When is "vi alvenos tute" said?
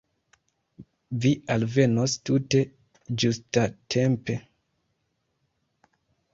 1.25-2.63